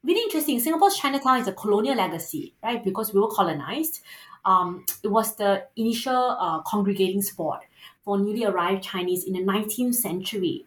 [0.04, 0.60] really interesting.
[0.60, 2.82] Singapore's Chinatown is a colonial legacy, right?
[2.82, 4.00] Because we were colonized
[4.48, 7.64] um, it was the initial uh, congregating spot
[8.08, 10.64] for newly arrived Chinese in the 19th century.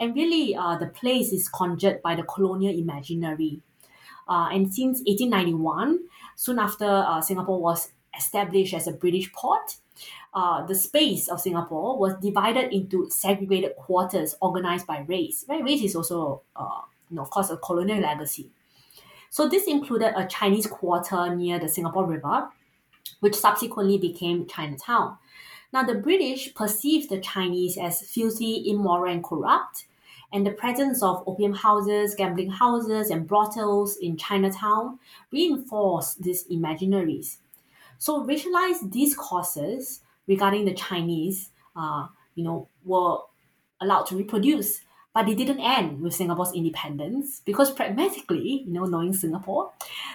[0.00, 3.60] And really, uh, the place is conjured by the colonial imaginary.
[4.26, 6.00] Uh, and since 1891,
[6.34, 9.76] soon after uh, Singapore was established as a British port,
[10.34, 15.44] uh, the space of Singapore was divided into segregated quarters organized by race.
[15.48, 15.62] Right?
[15.62, 18.50] Race is also, uh, you know, of course, a colonial legacy.
[19.30, 22.48] So this included a Chinese quarter near the Singapore River,
[23.20, 25.18] which subsequently became Chinatown.
[25.72, 29.86] Now, the British perceived the Chinese as filthy, immoral, and corrupt,
[30.32, 34.98] and the presence of opium houses, gambling houses, and brothels in Chinatown
[35.32, 37.38] reinforced these imaginaries.
[37.98, 43.18] So, racialized discourses regarding the Chinese, uh, you know, were
[43.80, 44.80] allowed to reproduce
[45.12, 49.72] but it didn't end with Singapore's independence because pragmatically, you know, knowing Singapore,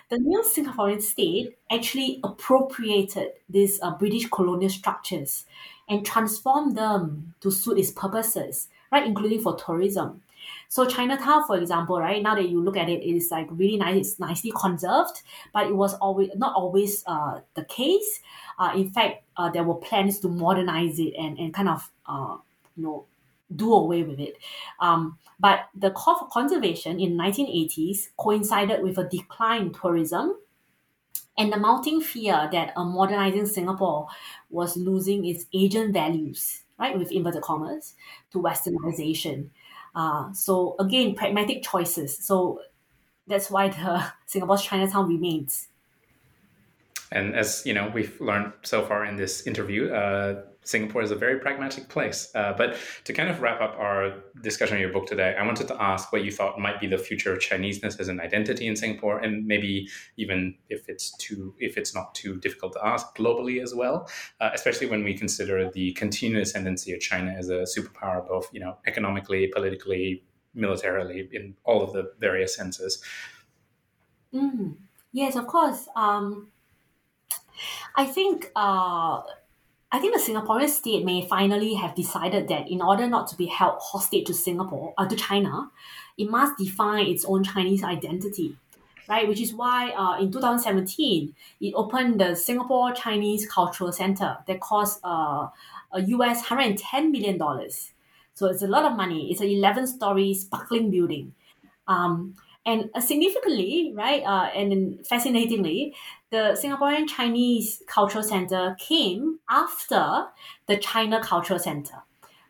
[0.09, 5.45] the new Singaporean state actually appropriated these uh, British colonial structures
[5.89, 10.21] and transformed them to suit its purposes, right, including for tourism.
[10.69, 13.77] So Chinatown, for example, right now that you look at it, it is like really
[13.77, 15.21] nice, it's nicely conserved,
[15.53, 18.21] but it was always not always uh, the case.
[18.57, 22.37] Uh, in fact, uh, there were plans to modernize it and, and kind of uh,
[22.77, 23.05] you know
[23.53, 24.37] do away with it.
[24.79, 30.35] Um, but the call for conservation in 1980s coincided with a decline in tourism
[31.37, 34.07] and the mounting fear that a modernizing Singapore
[34.49, 37.95] was losing its Asian values, right, with inverted commas,
[38.31, 39.49] to westernization.
[39.93, 42.17] Uh, so again, pragmatic choices.
[42.17, 42.61] So
[43.27, 45.67] that's why the Singapore's Chinatown remains.
[47.11, 51.15] And as you know, we've learned so far in this interview, uh, Singapore is a
[51.15, 52.31] very pragmatic place.
[52.35, 55.67] Uh, but to kind of wrap up our discussion on your book today, I wanted
[55.69, 58.75] to ask what you thought might be the future of Chineseness as an identity in
[58.75, 59.87] Singapore, and maybe
[60.17, 64.09] even if it's too, if it's not too difficult to ask, globally as well.
[64.41, 68.59] Uh, especially when we consider the continuous tendency of China as a superpower, both you
[68.59, 70.23] know economically, politically,
[70.55, 73.03] militarily, in all of the various senses.
[74.33, 74.75] Mm,
[75.11, 75.87] yes, of course.
[75.95, 76.47] Um,
[77.95, 78.51] I think.
[78.55, 79.21] Uh,
[79.91, 83.45] I think the Singaporean state may finally have decided that in order not to be
[83.45, 85.71] held hostage to Singapore, uh, to China,
[86.17, 88.57] it must define its own Chinese identity,
[89.07, 89.27] right?
[89.27, 94.99] Which is why uh, in 2017, it opened the Singapore Chinese Cultural Center that cost
[95.03, 95.47] uh,
[95.91, 97.39] a US $110 million.
[98.33, 99.31] So it's a lot of money.
[99.31, 101.33] It's an 11 story sparkling building.
[101.87, 105.95] Um, and uh, significantly, right, uh, and fascinatingly,
[106.31, 110.25] the Singaporean Chinese Cultural Center came after
[110.67, 112.03] the China Cultural Center,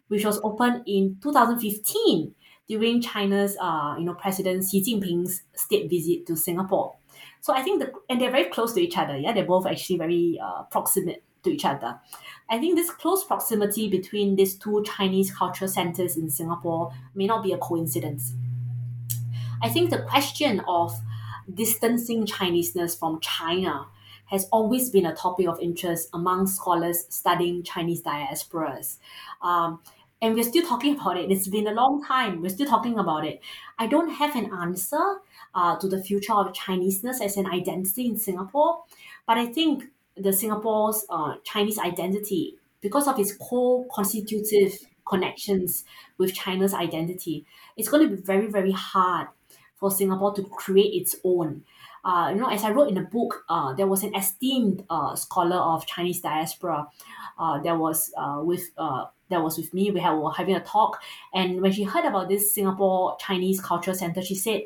[0.07, 2.33] which was opened in 2015
[2.67, 6.95] during China's, uh, you know, President Xi Jinping's state visit to Singapore.
[7.41, 9.15] So I think the and they're very close to each other.
[9.17, 11.99] Yeah, they're both actually very uh, proximate to each other.
[12.49, 17.43] I think this close proximity between these two Chinese cultural centers in Singapore may not
[17.43, 18.33] be a coincidence.
[19.61, 20.99] I think the question of
[21.53, 23.87] distancing Chineseness from China
[24.27, 28.97] has always been a topic of interest among scholars studying Chinese diasporas.
[29.41, 29.79] Um,
[30.21, 31.31] and we're still talking about it.
[31.31, 32.41] It's been a long time.
[32.41, 33.41] We're still talking about it.
[33.77, 35.17] I don't have an answer
[35.53, 38.83] uh, to the future of Chineseness as an identity in Singapore,
[39.27, 39.85] but I think
[40.17, 44.73] the Singapore's uh, Chinese identity, because of its co-constitutive
[45.05, 45.83] connections
[46.17, 47.45] with China's identity,
[47.77, 49.27] it's going to be very, very hard
[49.75, 51.63] for Singapore to create its own.
[52.05, 55.15] uh, you know, as I wrote in the book, uh, there was an esteemed uh,
[55.15, 56.87] scholar of Chinese diaspora
[57.39, 59.89] uh, that was uh, with uh, that was with me.
[59.89, 61.01] We, were having a talk,
[61.33, 64.61] and when she heard about this Singapore Chinese Cultural Center, she said,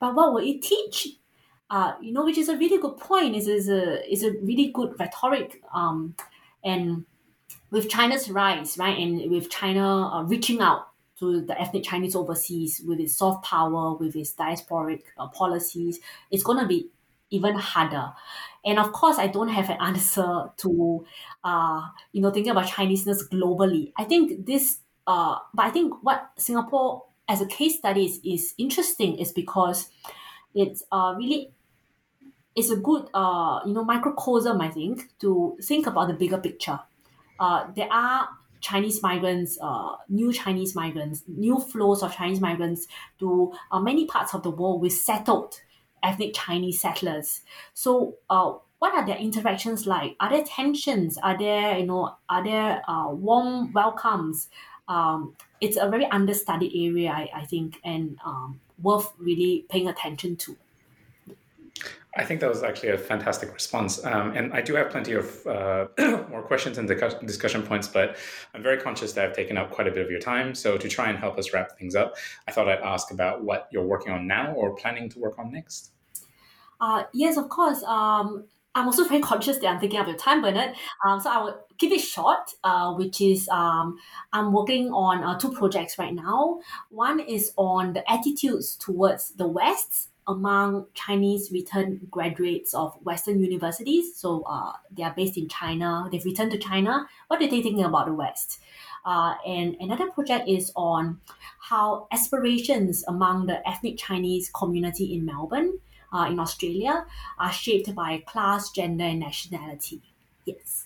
[0.00, 1.08] "But what will it teach?"
[1.70, 3.36] Uh, you know, which is a really good point.
[3.36, 5.62] Is is a is a really good rhetoric.
[5.72, 6.16] Um,
[6.64, 7.04] and
[7.70, 10.88] with China's rise, right, and with China reaching out
[11.18, 16.00] to the ethnic Chinese overseas with its soft power, with its diasporic uh, policies,
[16.30, 16.88] it's going to be
[17.30, 18.12] even harder.
[18.64, 21.06] And of course, I don't have an answer to,
[21.42, 23.92] uh, you know, thinking about Chineseness globally.
[23.96, 28.54] I think this, uh, but I think what Singapore as a case study is, is
[28.58, 29.90] interesting is because
[30.54, 31.52] it's uh, really
[32.54, 36.78] it's a good uh, you know microcosm I think to think about the bigger picture.
[37.38, 38.28] Uh, there are
[38.64, 42.86] Chinese migrants, uh, new Chinese migrants, new flows of Chinese migrants
[43.18, 45.60] to uh, many parts of the world with settled
[46.02, 47.42] ethnic Chinese settlers.
[47.74, 50.16] So, uh, what are their interactions like?
[50.18, 51.18] Are there tensions?
[51.18, 54.48] Are there, you know, are there uh, warm welcomes?
[54.88, 60.36] Um, it's a very understudied area, I, I think, and um, worth really paying attention
[60.36, 60.56] to.
[62.16, 64.04] I think that was actually a fantastic response.
[64.04, 65.86] Um, and I do have plenty of uh,
[66.30, 68.16] more questions and discussion points, but
[68.54, 70.54] I'm very conscious that I've taken up quite a bit of your time.
[70.54, 72.14] So, to try and help us wrap things up,
[72.46, 75.50] I thought I'd ask about what you're working on now or planning to work on
[75.52, 75.90] next.
[76.80, 77.82] Uh, yes, of course.
[77.82, 78.44] Um,
[78.76, 80.74] I'm also very conscious that I'm taking up your time, Bernard.
[81.06, 83.98] Um, so I will keep it short, uh, which is um,
[84.32, 86.60] I'm working on uh, two projects right now.
[86.90, 94.16] One is on the attitudes towards the West among Chinese returned graduates of Western universities.
[94.16, 96.08] So uh, they are based in China.
[96.10, 97.06] They've returned to China.
[97.28, 98.60] What are they thinking about the West?
[99.04, 101.20] Uh, and another project is on
[101.60, 105.78] how aspirations among the ethnic Chinese community in Melbourne,
[106.12, 107.04] uh, in Australia,
[107.38, 110.00] are shaped by class, gender, and nationality.
[110.46, 110.83] Yes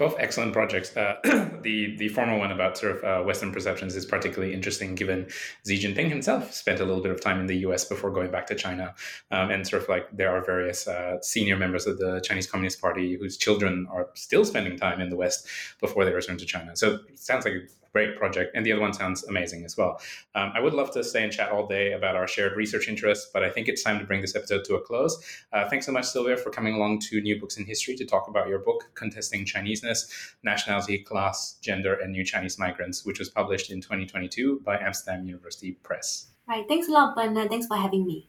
[0.00, 0.96] both excellent projects.
[0.96, 1.16] Uh,
[1.62, 5.28] the the former one about sort of uh, Western perceptions is particularly interesting, given
[5.66, 7.84] Xi Jinping himself spent a little bit of time in the U.S.
[7.84, 8.94] before going back to China,
[9.30, 12.80] um, and sort of like there are various uh, senior members of the Chinese Communist
[12.80, 15.46] Party whose children are still spending time in the West
[15.80, 16.74] before they return to China.
[16.74, 18.52] So it sounds like great project.
[18.54, 20.00] And the other one sounds amazing as well.
[20.34, 23.30] Um, I would love to stay and chat all day about our shared research interests,
[23.32, 25.22] but I think it's time to bring this episode to a close.
[25.52, 28.28] Uh, thanks so much, Sylvia, for coming along to New Books in History to talk
[28.28, 33.70] about your book, Contesting Chineseness, Nationality, Class, Gender, and New Chinese Migrants, which was published
[33.70, 36.28] in 2022 by Amsterdam University Press.
[36.48, 36.66] Right.
[36.68, 37.48] Thanks a lot, Bernard.
[37.48, 38.28] Thanks for having me.